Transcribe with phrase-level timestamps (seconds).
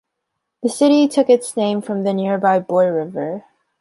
[0.63, 3.45] The city took its name from the nearby Boy River.